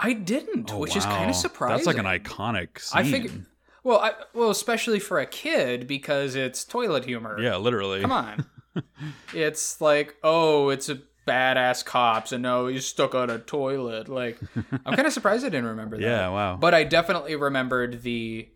[0.00, 1.76] I didn't, Oh, which is kind of surprising.
[1.76, 3.00] That's like an iconic scene.
[3.00, 3.46] I figured
[3.84, 7.38] well, I, well, especially for a kid because it's toilet humor.
[7.38, 8.00] Yeah, literally.
[8.00, 8.46] Come on.
[9.34, 14.08] it's like, oh, it's a badass cops and no, he's stuck on a toilet.
[14.08, 14.38] Like
[14.84, 16.02] I'm kind of surprised I didn't remember that.
[16.06, 16.56] Yeah, wow.
[16.56, 18.48] But I definitely remembered the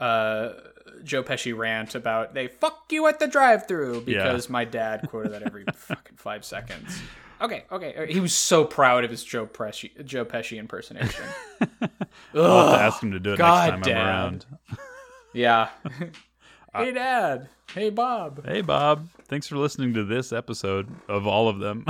[0.00, 0.50] uh,
[1.02, 5.42] Joe Pesci rant about they fuck you at the drive-through because my dad quoted that
[5.42, 7.00] every fucking five seconds.
[7.40, 8.12] Okay, okay.
[8.12, 11.24] He was so proud of his Joe Pesci Joe Pesci impersonation.
[12.34, 14.00] I'll have to ask him to do it God, next time Dad.
[14.00, 14.46] I'm around.
[15.32, 15.68] yeah.
[16.74, 17.48] hey, Dad.
[17.72, 18.44] Hey, Bob.
[18.46, 19.08] Hey, Bob.
[19.24, 21.86] Thanks for listening to this episode of all of them.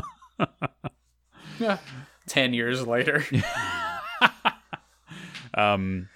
[2.26, 3.24] Ten years later.
[5.54, 6.08] um,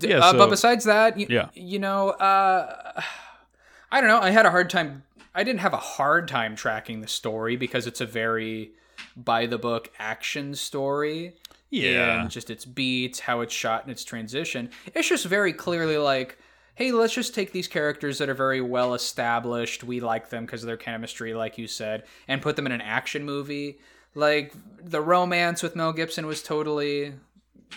[0.00, 1.48] Yeah, uh, so- but besides that, you, Yeah.
[1.54, 3.00] you know, uh,
[3.90, 4.20] I don't know.
[4.20, 5.04] I had a hard time.
[5.34, 8.72] I didn't have a hard time tracking the story because it's a very
[9.16, 11.34] by the book action story.
[11.70, 12.20] Yeah.
[12.22, 14.70] And just its beats, how it's shot, and its transition.
[14.94, 16.38] It's just very clearly like,
[16.74, 19.84] hey, let's just take these characters that are very well established.
[19.84, 22.80] We like them because of their chemistry, like you said, and put them in an
[22.80, 23.78] action movie.
[24.14, 27.12] Like the romance with Mel Gibson was totally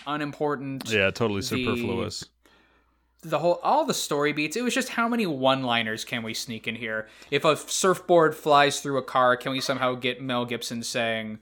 [0.06, 2.24] unimportant yeah, totally The- superfluous.
[3.22, 6.34] the whole all the story beats it was just how many one liners can we
[6.34, 10.44] sneak in here if a surfboard flies through a car can we somehow get mel
[10.44, 11.38] gibson saying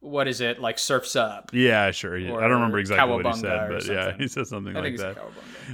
[0.00, 2.16] what is it like surfs up Yeah, sure.
[2.16, 2.36] Yeah.
[2.36, 5.18] I don't remember exactly what he said, but yeah, he said something i like that.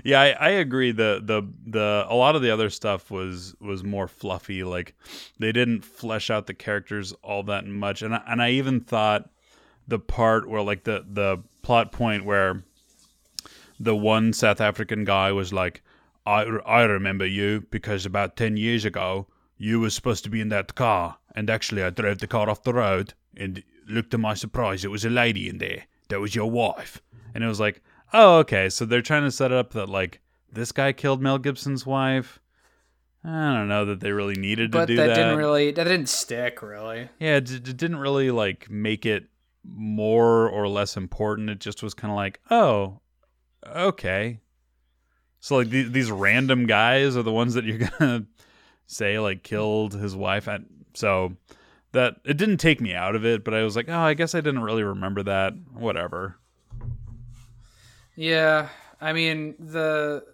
[0.02, 0.92] Yeah, I, I agree.
[0.92, 4.64] The the the a lot of the other stuff was was more fluffy.
[4.64, 4.94] Like
[5.40, 9.28] they didn't flesh out the characters all that much, and I, and I even thought
[9.86, 12.62] the part where like the the plot point where
[13.78, 15.82] the one South African guy was like,
[16.26, 20.48] I I remember you because about ten years ago you were supposed to be in
[20.48, 24.34] that car, and actually I drove the car off the road, and looked to my
[24.34, 25.84] surprise, it was a lady in there.
[26.08, 27.02] That was your wife,
[27.34, 30.20] and it was like, oh okay, so they're trying to set it up that like
[30.52, 32.40] this guy killed Mel Gibson's wife.
[33.24, 35.14] I don't know that they really needed but to do that, that.
[35.14, 39.24] didn't really that didn't stick really Yeah, it, it didn't really like make it
[39.64, 41.50] more or less important.
[41.50, 43.00] It just was kind of like, oh,
[43.66, 44.40] okay.
[45.40, 48.26] So like these, these random guys are the ones that you're gonna
[48.86, 50.48] say like killed his wife.
[50.48, 50.62] At,
[50.94, 51.36] so
[51.92, 54.34] that it didn't take me out of it, but I was like, oh, I guess
[54.34, 55.54] I didn't really remember that.
[55.72, 56.36] Whatever.
[58.16, 58.68] yeah
[59.00, 60.24] i mean the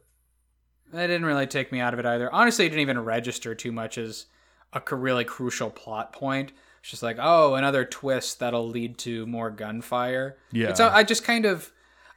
[0.93, 3.73] that didn't really take me out of it either honestly it didn't even register too
[3.73, 4.27] much as
[4.75, 9.51] a really crucial plot point it's just like oh another twist that'll lead to more
[9.51, 10.71] gunfire Yeah.
[10.71, 11.73] It's I just kind of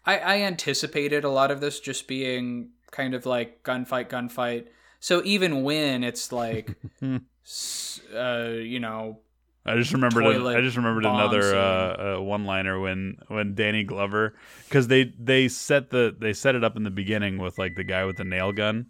[0.05, 4.67] I, I anticipated a lot of this just being kind of like gunfight, gunfight.
[4.99, 9.19] So even when it's like, uh, you know,
[9.65, 10.23] I just remembered.
[10.23, 14.35] Toilet I just remembered another uh, uh, one-liner when when Danny Glover
[14.67, 17.83] because they they set the they set it up in the beginning with like the
[17.85, 18.87] guy with the nail gun,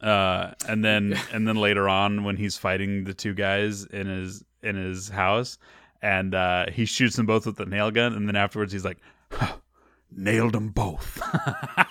[0.00, 4.44] uh, and then and then later on when he's fighting the two guys in his
[4.62, 5.58] in his house,
[6.02, 8.98] and uh, he shoots them both with the nail gun, and then afterwards he's like,
[9.30, 9.56] "Huh,
[10.10, 11.20] nailed them both.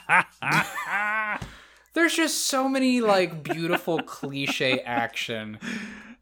[1.94, 5.60] There's just so many like beautiful cliche action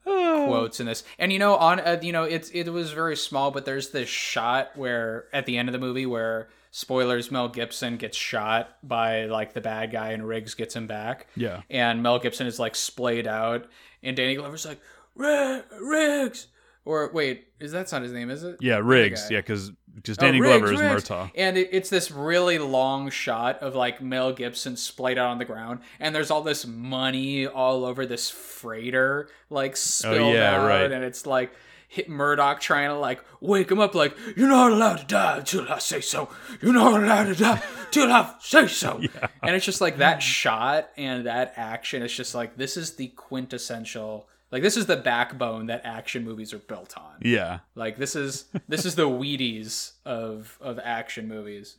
[0.04, 1.04] quotes in this.
[1.17, 4.10] And you know, on uh, you know, it's it was very small, but there's this
[4.10, 9.26] shot where at the end of the movie where spoilers Mel Gibson gets shot by
[9.26, 11.28] like the bad guy and Riggs gets him back.
[11.36, 11.62] Yeah.
[11.70, 13.68] And Mel Gibson is like splayed out
[14.02, 14.80] and Danny Glover's like,
[15.16, 16.48] Riggs
[16.86, 18.58] or wait, is that's not his name, is it?
[18.60, 19.30] yeah, Riggs.
[19.32, 21.04] Yeah, because just Oh, Danny Riggs, Glover is Riggs.
[21.10, 21.32] Murtaugh.
[21.36, 25.46] And it, it's this really long shot of like Mel Gibson splayed out on the
[25.46, 30.56] ground, and there's all this money all over this freighter, like oh, spilled Oh, yeah,
[30.58, 30.92] out, right.
[30.92, 31.54] and it's like
[31.88, 35.72] hit Murtaugh trying to like wake him up, like you're not allowed to die until
[35.72, 36.30] I say so.
[36.62, 39.02] You're not allowed to die till I say so.
[39.43, 42.02] And it's just like that shot and that action.
[42.02, 44.28] It's just like this is the quintessential.
[44.52, 47.15] Like this is the backbone that action movies are built on.
[47.22, 47.60] Yeah.
[47.76, 51.78] Like this is this is the Wheaties of of action movies.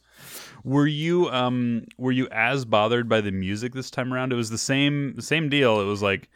[0.63, 4.33] Were you um were you as bothered by the music this time around?
[4.33, 5.81] It was the same same deal.
[5.81, 6.29] It was like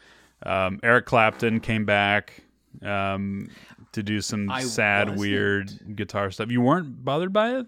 [0.44, 2.42] um, Eric Clapton came back
[2.82, 3.50] um,
[3.92, 5.20] to do some I sad, wasn't.
[5.20, 6.50] weird guitar stuff.
[6.50, 7.66] You weren't bothered by it?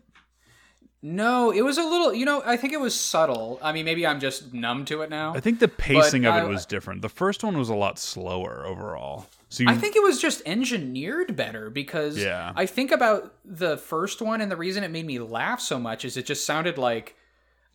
[1.03, 2.13] No, it was a little.
[2.13, 3.59] You know, I think it was subtle.
[3.63, 5.35] I mean, maybe I'm just numb to it now.
[5.35, 7.01] I think the pacing of I- it was different.
[7.01, 9.27] The first one was a lot slower overall.
[9.49, 12.53] So you, I think it was just engineered better because Yeah.
[12.55, 16.05] I think about the first one and the reason it made me laugh so much
[16.05, 17.17] is it just sounded like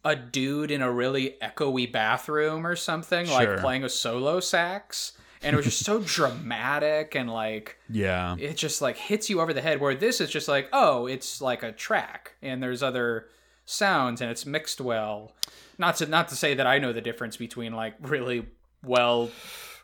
[0.05, 3.35] a dude in a really echoey bathroom or something, Sure.
[3.35, 5.13] like playing a solo sax.
[5.45, 9.53] And it was just so dramatic and like yeah, it just like hits you over
[9.53, 13.27] the head where this is just like oh it's like a track and there's other
[13.65, 15.31] sounds and it's mixed well
[15.77, 18.45] not to not to say that i know the difference between like really
[18.83, 19.31] well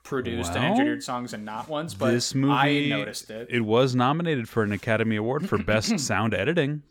[0.03, 3.95] produced and engineered songs and not ones but this movie i noticed it It was
[3.95, 6.83] nominated for an Academy Award for Best Sound Editing.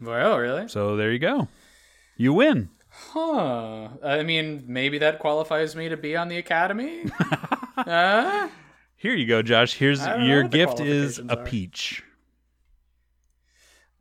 [0.00, 1.48] well really So there you go.
[2.16, 2.70] You win.
[3.12, 7.04] Huh i mean maybe that qualifies me to be on the academy
[7.76, 8.48] uh?
[8.98, 9.74] Here you go, Josh.
[9.74, 11.44] Here's I don't know your gift is a are.
[11.44, 12.02] peach.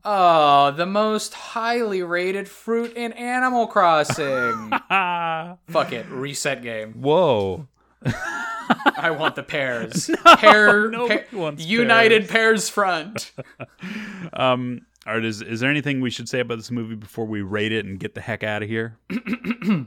[0.03, 7.67] oh the most highly rated fruit in animal crossing Ah, fuck it reset game whoa.
[8.97, 10.09] I want the pears.
[10.37, 13.31] Pear, nobody pa- wants United Pears Front.
[14.33, 17.41] Um, all right, is, is there anything we should say about this movie before we
[17.41, 18.97] rate it and get the heck out of here?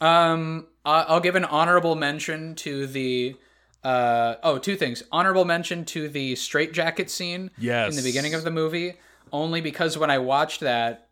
[0.00, 3.36] Um, I'll give an honorable mention to the.
[3.82, 5.02] Uh, oh, two things.
[5.10, 7.90] Honorable mention to the straitjacket scene Yes.
[7.90, 8.94] in the beginning of the movie,
[9.32, 11.08] only because when I watched that,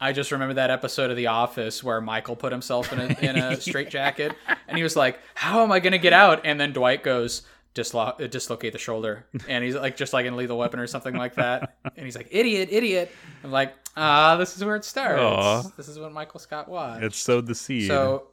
[0.00, 3.36] I just remember that episode of The Office where Michael put himself in a, in
[3.36, 4.32] a straitjacket,
[4.68, 7.42] and he was like, "How am I going to get out?" And then Dwight goes,
[7.74, 11.14] Dislo- uh, "Dislocate the shoulder," and he's like, just like in Lethal Weapon or something
[11.14, 13.10] like that, and he's like, "Idiot, idiot."
[13.44, 15.20] I'm like, "Ah, this is where it starts.
[15.20, 15.62] Aw.
[15.76, 17.88] This is what Michael Scott watched." It sowed the seed.
[17.88, 18.28] So,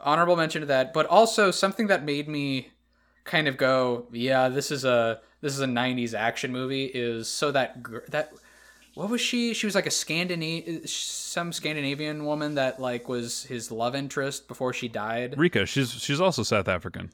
[0.00, 2.70] honorable mention to that, but also something that made me
[3.24, 6.86] kind of go, yeah, this is a this is a '90s action movie.
[6.86, 8.32] Is so that gr- that
[8.94, 9.54] what was she?
[9.54, 14.72] She was like a Scandinavian, some Scandinavian woman that like was his love interest before
[14.72, 15.38] she died.
[15.38, 17.10] Rika, she's she's also South African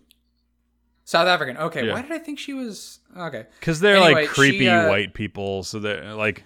[1.09, 1.57] South African.
[1.57, 1.95] Okay, Yeah.
[1.95, 2.99] why did I think she was?
[3.17, 5.63] Okay, because they're Anyway, like creepy she, uh, white people.
[5.63, 6.45] So they're like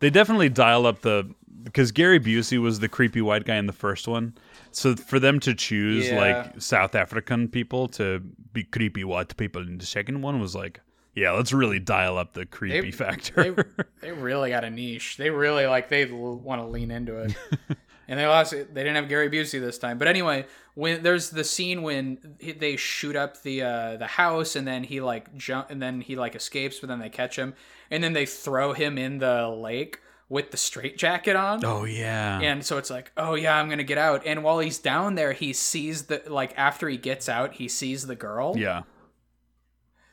[0.00, 3.72] they definitely dial up the because Gary Busey was the creepy white guy in the
[3.72, 4.34] first one.
[4.72, 6.16] So for them to choose Yeah.
[6.18, 8.18] like South African people to
[8.52, 10.80] be creepy white people in the second one was like,
[11.14, 13.54] yeah, let's really dial up the creepy factor.
[13.54, 13.62] they,
[14.08, 15.18] they really got a niche.
[15.18, 17.36] They really like they want to lean into it.
[18.08, 18.74] and they lost it.
[18.74, 19.98] They didn't have Gary Busey this time.
[19.98, 24.56] But anyway, when there's the scene when he- they shoot up the uh, the house
[24.56, 27.54] and then he like jump and then he like escapes, but then they catch him
[27.90, 31.64] and then they throw him in the lake with the straitjacket on.
[31.64, 34.22] oh yeah, And so it's like, oh yeah, I'm gonna get out.
[34.26, 38.06] And while he's down there, he sees the like after he gets out, he sees
[38.06, 38.54] the girl.
[38.56, 38.82] yeah.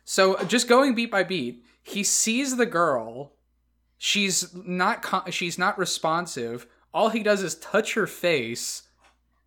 [0.03, 3.33] So just going beat by beat, he sees the girl.
[3.97, 6.67] She's not co- she's not responsive.
[6.93, 8.83] All he does is touch her face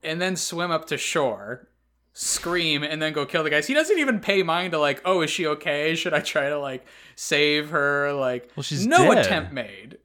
[0.03, 1.69] and then swim up to shore,
[2.13, 3.67] scream and then go kill the guys.
[3.67, 5.95] He doesn't even pay mind to like, "Oh, is she okay?
[5.95, 6.87] Should I try to like
[7.17, 9.25] save her?" Like Well, she's no dead.
[9.27, 9.99] attempt made.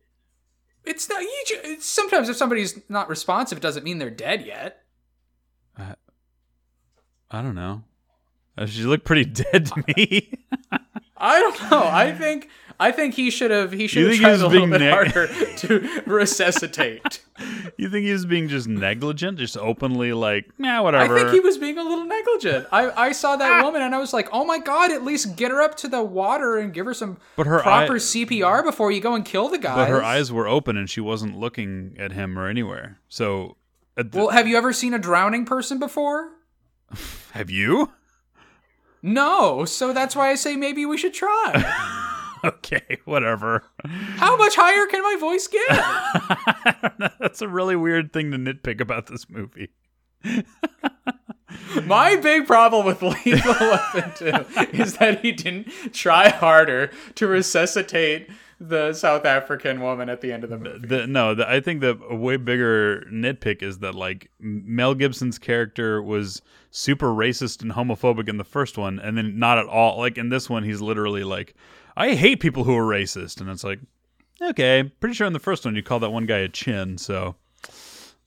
[0.85, 4.83] It's not you sometimes if somebody's not responsive it doesn't mean they're dead yet.
[5.77, 7.83] I don't know.
[8.57, 10.33] Uh, she looked pretty dead to me.
[11.19, 11.83] I don't know.
[11.83, 12.49] I think
[12.79, 16.01] I think he should have he should have tried a little bit neg- harder to
[16.05, 17.21] resuscitate.
[17.77, 21.15] you think he was being just negligent, just openly like, yeah, whatever.
[21.17, 22.67] I think he was being a little negligent.
[22.71, 23.63] I, I saw that ah.
[23.65, 26.01] woman and I was like, oh my god, at least get her up to the
[26.03, 29.49] water and give her some But her proper eye- CPR before you go and kill
[29.49, 29.75] the guy.
[29.75, 32.99] but her eyes were open and she wasn't looking at him or anywhere.
[33.09, 33.57] So,
[33.95, 36.31] the- Well, have you ever seen a drowning person before?
[37.33, 37.91] have you?
[39.01, 42.05] No, so that's why I say maybe we should try.
[42.43, 43.63] Okay, whatever.
[44.15, 47.11] How much higher can my voice get?
[47.19, 49.71] That's a really weird thing to nitpick about this movie.
[51.83, 54.25] My big problem with Lethal Weapon 2
[54.81, 58.29] is that he didn't try harder to resuscitate
[58.59, 60.85] the South African woman at the end of the movie.
[60.87, 65.39] The, no, the, I think the a way bigger nitpick is that like Mel Gibson's
[65.39, 66.41] character was
[66.71, 69.97] super racist and homophobic in the first one, and then not at all.
[69.99, 71.55] Like in this one, he's literally like,
[71.95, 73.79] "I hate people who are racist," and it's like,
[74.41, 77.35] okay, pretty sure in the first one you call that one guy a chin, so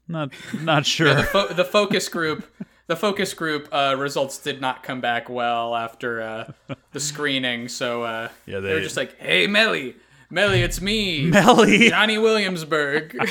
[0.09, 0.30] not
[0.61, 1.22] not sure.
[1.24, 2.47] Fo- the focus group.
[2.89, 6.53] The focus group uh, results did not come back well after uh,
[6.91, 9.95] the screening, so uh, Yeah, they, were just like, "Hey, Melly,
[10.33, 13.14] Melly, it's me, Melly, Johnny Williamsburg.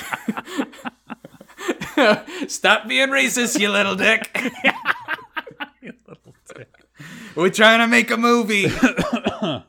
[2.48, 4.30] Stop being racist, you little dick.
[7.34, 8.66] We're trying to make a movie.
[9.42, 9.64] and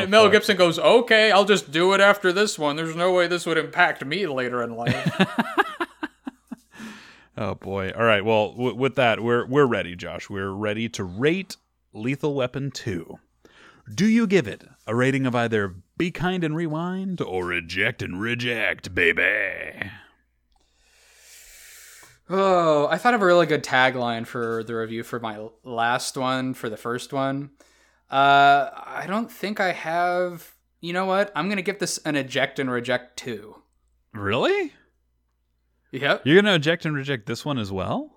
[0.00, 2.76] oh, Mel Gibson goes, "Okay, I'll just do it after this one.
[2.76, 5.26] There's no way this would impact me later in life."
[7.38, 7.90] Oh boy!
[7.96, 8.22] All right.
[8.22, 10.28] Well, w- with that, we're we're ready, Josh.
[10.28, 11.56] We're ready to rate
[11.94, 13.18] Lethal Weapon two.
[13.92, 18.20] Do you give it a rating of either "Be Kind and Rewind" or "Eject and
[18.20, 19.90] Reject", baby?
[22.28, 26.54] oh, I thought of a really good tagline for the review for my last one
[26.54, 27.50] for the first one.
[28.10, 30.52] Uh, I don't think I have.
[30.80, 31.32] You know what?
[31.34, 33.56] I'm gonna give this an eject and reject two.
[34.12, 34.72] Really?
[35.92, 36.22] Yep.
[36.24, 38.12] You're gonna eject and reject this one as well?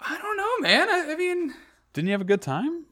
[0.00, 0.88] I don't know, man.
[0.88, 1.54] I, I mean,
[1.92, 2.86] Didn't you have a good time?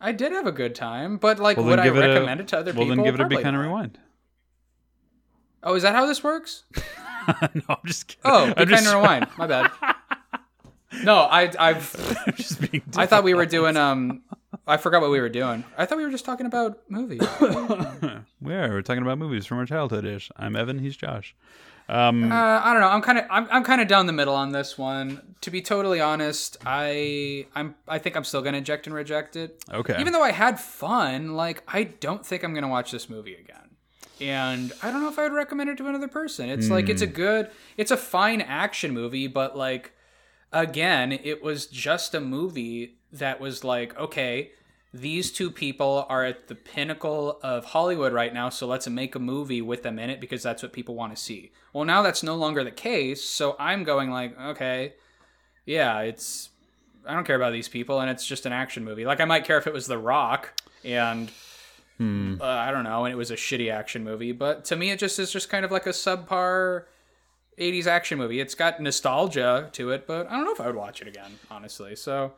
[0.00, 2.42] I did have a good time, but like, Well, would I give it recommend a,
[2.44, 2.96] it to other well, people?
[2.96, 3.62] Well, then give it a "Be Kind not.
[3.62, 3.98] Rewind."
[5.62, 6.64] Oh, is that how this works?
[7.54, 8.22] no, I'm just kidding.
[8.24, 9.26] Oh, be I'm kind just, rewind.
[9.36, 9.70] My bad.
[11.04, 12.82] No, I I've I'm just being.
[12.96, 14.22] I thought we were doing um
[14.66, 15.62] I forgot what we were doing.
[15.78, 17.20] I thought we were just talking about movies.
[18.40, 18.70] We are.
[18.70, 20.30] We're talking about movies from our childhood ish.
[20.36, 20.80] I'm Evan.
[20.80, 21.36] He's Josh.
[21.90, 22.88] Um, Uh, I don't know.
[22.88, 25.34] I'm kind of I'm, I'm kind of down the middle on this one.
[25.42, 29.62] To be totally honest, I I'm I think I'm still gonna eject and reject it.
[29.72, 29.96] okay.
[30.00, 33.56] Even though I had fun, like I don't think I'm gonna watch this movie again.
[34.20, 36.48] And I don't know if I would recommend it to another person.
[36.50, 39.92] It's like it's a good, it's a fine action movie, but like
[40.52, 44.50] again, it was just a movie that was like, okay,
[44.92, 49.20] these two people are at the pinnacle of Hollywood right now, so let's make a
[49.20, 51.52] movie with them in it because that's what people want to see.
[51.72, 54.94] Well, now that's no longer the case, so I'm going like, okay,
[55.64, 56.50] yeah, it's
[57.06, 59.04] I don't care about these people, and it's just an action movie.
[59.04, 61.30] Like I might care if it was The Rock and
[62.40, 64.32] uh, I don't know, and it was a shitty action movie.
[64.32, 66.84] But to me, it just is just kind of like a subpar
[67.58, 68.40] '80s action movie.
[68.40, 71.32] It's got nostalgia to it, but I don't know if I would watch it again,
[71.50, 71.94] honestly.
[71.94, 72.32] So,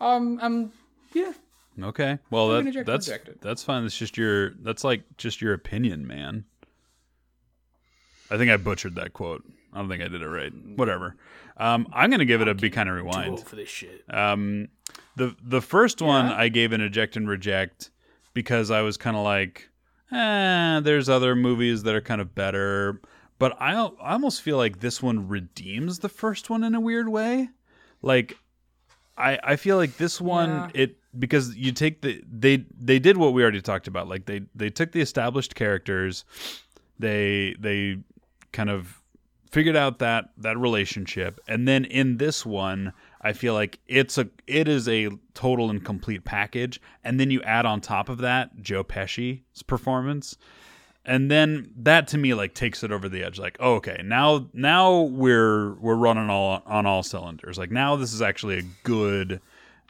[0.00, 0.72] um, I'm
[1.12, 1.32] yeah,
[1.82, 2.18] Okay.
[2.30, 3.38] Well, I'm that, that's rejected.
[3.40, 3.82] that's fine.
[3.82, 6.44] That's just your that's like just your opinion, man.
[8.30, 9.42] I think I butchered that quote.
[9.72, 10.52] I don't think I did it right.
[10.76, 11.16] Whatever.
[11.56, 13.40] Um, I'm gonna give it a be kind of rewind.
[13.40, 14.04] for this shit.
[14.12, 14.68] Um,
[15.16, 16.36] the the first one Yeah?
[16.36, 17.90] I gave an eject and reject
[18.34, 19.68] because I was kind of like,
[20.12, 23.00] eh, there's other movies that are kind of better,
[23.38, 27.08] but I I almost feel like this one redeems the first one in a weird
[27.08, 27.48] way.
[28.02, 28.36] Like,
[29.18, 30.70] I I feel like this one Yeah.
[30.74, 34.08] it because you take the they they did what we already talked about.
[34.08, 36.24] Like they they took the established characters,
[36.98, 37.98] they they
[38.52, 39.00] kind of
[39.50, 41.40] figured out that that relationship.
[41.46, 45.84] And then in this one i feel like it's a it is a total and
[45.84, 46.80] complete package.
[47.04, 50.36] And then you add on top of that joe pesci's performance.
[51.06, 53.38] And then that to me like takes it over the edge.
[53.38, 57.56] Like oh, okay now now we're we're running all on all cylinders.
[57.56, 59.40] Like now this is actually a good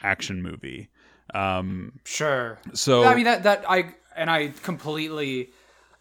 [0.03, 0.89] action movie
[1.33, 2.59] um Sure.
[2.75, 5.51] so I mean that that I and I completely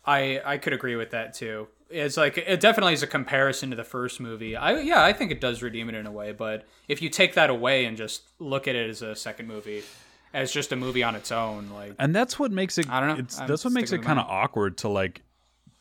[0.05, 1.67] I I could agree with that too.
[1.89, 4.55] It's like it definitely is a comparison to the first movie.
[4.55, 7.35] I yeah, I think it does redeem it in a way, but if you take
[7.35, 9.83] that away and just look at it as a second movie,
[10.33, 13.09] as just a movie on its own, like and that's what makes it I don't
[13.09, 13.23] know.
[13.23, 15.21] it's that's what makes it kind of awkward to like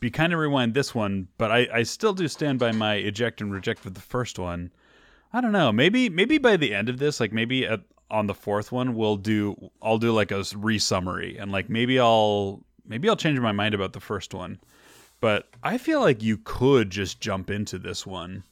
[0.01, 3.41] be kind of rewind this one but I, I still do stand by my eject
[3.41, 4.73] and reject with the first one
[5.33, 7.83] i don't know maybe maybe by the end of this like maybe at
[8.13, 12.63] on the fourth one, we'll do I'll do like a re-summary and like maybe I'll
[12.87, 14.61] maybe I'll change my mind about the first one.
[15.21, 18.45] But I feel like you could just jump into this one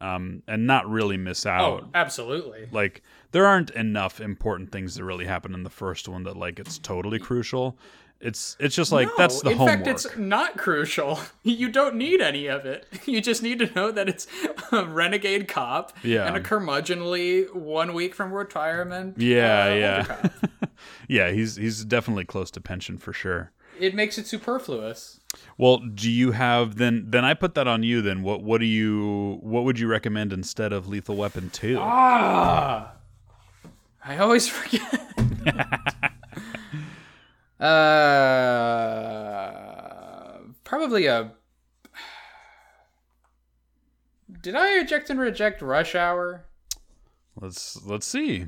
[0.00, 1.82] um, and not really miss out.
[1.82, 2.68] Oh, absolutely.
[2.72, 3.02] Like
[3.32, 6.78] there aren't enough important things that really happen in the first one that like it's
[6.78, 7.76] totally crucial.
[8.22, 9.78] It's it's just like No, that's the in homework.
[9.80, 11.18] In fact, it's not crucial.
[11.42, 12.86] You don't need any of it.
[13.06, 14.26] You just need to know that it's
[14.70, 16.26] a renegade cop Yeah.
[16.26, 19.18] and a curmudgeonly one week from retirement.
[19.18, 20.28] yeah, uh, yeah.
[21.08, 23.50] yeah, he's he's definitely close to pension for sure.
[23.80, 25.18] It makes it superfluous.
[25.58, 28.22] Well, do you have then then I put that on you then.
[28.22, 31.78] What what do you what would you recommend instead of Lethal Weapon 2?
[31.80, 32.92] Ah,
[34.04, 35.00] I always forget.
[37.62, 39.52] Uh,
[40.64, 41.32] probably a.
[44.40, 46.46] Did I eject and reject Rush Hour?
[47.40, 48.46] Let's let's see.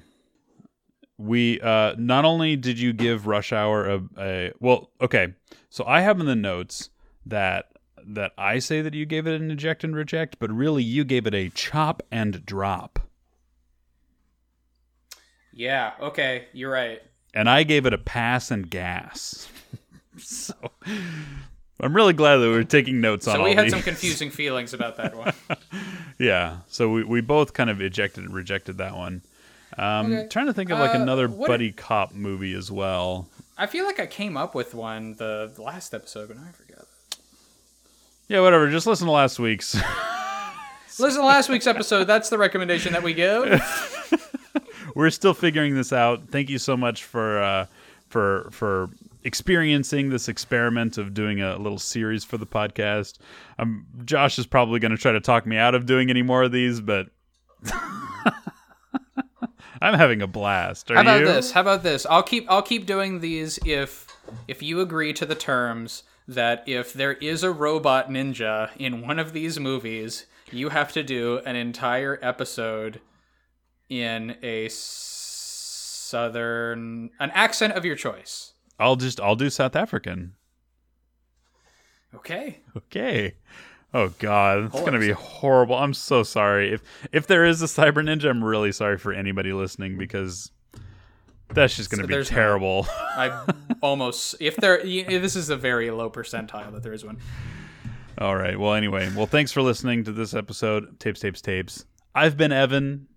[1.16, 5.34] We uh not only did you give Rush Hour a, a well, okay.
[5.70, 6.90] So I have in the notes
[7.24, 7.66] that
[8.06, 11.26] that I say that you gave it an eject and reject, but really you gave
[11.26, 12.98] it a chop and drop.
[15.52, 15.92] Yeah.
[16.00, 17.00] Okay, you're right.
[17.34, 19.48] And I gave it a pass and gas.
[20.18, 20.54] so
[21.80, 23.72] I'm really glad that we were taking notes on So we had these.
[23.72, 25.32] some confusing feelings about that one.
[26.16, 29.22] Yeah, so we, we both kind of ejected and rejected that one.
[29.76, 30.28] Um, Okay.
[30.28, 33.28] Trying to think of like Uh, another buddy cop movie as well.
[33.58, 36.86] I feel like I came up with one the last episode, but I forgot.
[38.28, 38.70] Yeah, whatever.
[38.70, 39.74] Just listen to last week's.
[41.00, 42.04] Listen to last week's episode.
[42.04, 43.42] That's the recommendation that we give.
[44.94, 46.28] We're still figuring this out.
[46.30, 47.66] Thank you so much for uh,
[48.08, 48.90] for for
[49.24, 53.18] experiencing this experiment of doing a little series for the podcast.
[53.58, 56.44] Um, Josh is probably going to try to talk me out of doing any more
[56.44, 57.08] of these, but
[59.80, 60.90] I'm having a blast.
[60.90, 61.26] Are How about you?
[61.26, 61.52] this?
[61.52, 62.06] How about this?
[62.06, 64.06] I'll keep I'll keep doing these if
[64.48, 69.18] if you agree to the terms that if there is a robot ninja in one
[69.18, 73.00] of these movies, you have to do an entire episode
[73.88, 74.68] in a
[76.04, 78.52] southern an accent of your choice.
[78.78, 80.34] I'll just I'll do South African.
[82.14, 82.60] Okay.
[82.76, 83.34] Okay.
[83.92, 85.76] Oh God, it's gonna be horrible.
[85.76, 86.72] I'm so sorry.
[86.72, 86.82] If
[87.12, 90.50] if there is a cyber ninja, I'm really sorry for anybody listening because
[91.52, 92.86] that's just gonna So be there's no- terrible.
[93.16, 93.44] I
[93.80, 97.18] almost if there this is a very low percentile that there is one.
[98.18, 98.58] All right.
[98.58, 101.84] Well, anyway, well, thanks for listening to this episode, Tapes, Tapes, Tapes.
[102.14, 103.08] I've been Evan.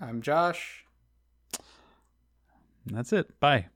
[0.00, 0.84] I'm Josh.
[2.86, 3.38] And that's it.
[3.38, 3.66] Bye.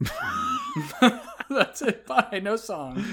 [1.50, 2.06] That's it.
[2.06, 2.40] Bye.
[2.42, 3.04] No song.